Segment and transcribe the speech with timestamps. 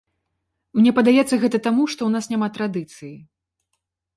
[0.77, 3.15] Мне падаецца гэта таму, што ў нас няма традыцыі.